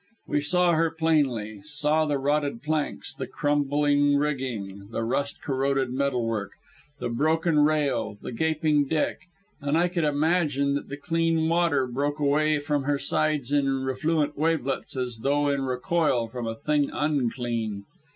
We 0.27 0.41
saw 0.41 0.71
her 0.73 0.89
plainly 0.89 1.61
saw 1.65 2.05
the 2.07 2.17
rotted 2.17 2.63
planks, 2.63 3.13
the 3.13 3.27
crumbling 3.27 4.17
rigging, 4.17 4.87
the 4.89 5.03
rust 5.03 5.43
corroded 5.43 5.91
metal 5.93 6.25
work, 6.25 6.53
the 6.99 7.07
broken 7.09 7.59
rail, 7.59 8.17
the 8.19 8.31
gaping 8.31 8.85
deck, 8.87 9.19
and 9.61 9.77
I 9.77 9.89
could 9.89 10.03
imagine 10.03 10.73
that 10.73 10.89
the 10.89 10.97
clean 10.97 11.47
water 11.47 11.85
broke 11.85 12.17
away 12.19 12.57
from 12.57 12.85
her 12.85 12.97
sides 12.97 13.51
in 13.51 13.85
refluent 13.85 14.35
wavelets 14.35 14.97
as 14.97 15.19
though 15.19 15.49
in 15.49 15.65
recoil 15.65 16.27
from 16.27 16.47
a 16.47 16.55
thing 16.55 16.89
unclean. 16.91 17.85